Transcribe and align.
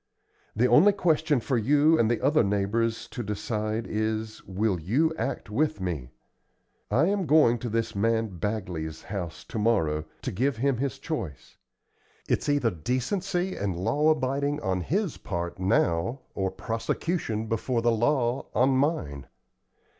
The 0.55 0.65
only 0.65 0.93
question 0.93 1.39
for 1.39 1.59
you 1.59 1.99
and 1.99 2.09
the 2.09 2.21
other 2.21 2.43
neighbors 2.43 3.07
to 3.09 3.21
decide 3.21 3.85
is, 3.87 4.43
Will 4.45 4.79
you 4.79 5.13
act 5.15 5.51
with 5.51 5.79
me? 5.79 6.09
I 6.89 7.05
am 7.05 7.27
going 7.27 7.59
to 7.59 7.69
this 7.69 7.95
man 7.95 8.39
Bagley's 8.39 9.03
house 9.03 9.43
to 9.43 9.59
morrow, 9.59 10.05
to 10.23 10.31
give 10.31 10.57
him 10.57 10.77
his 10.77 10.97
choice. 10.97 11.55
It's 12.27 12.49
either 12.49 12.71
decency 12.71 13.55
and 13.55 13.77
law 13.77 14.09
abiding 14.09 14.59
on 14.61 14.81
his 14.81 15.17
part, 15.17 15.59
now, 15.59 16.21
or 16.33 16.49
prosecution 16.49 17.45
before 17.45 17.83
the 17.83 17.91
law 17.91 18.47
on 18.55 18.71
mine. 18.71 19.27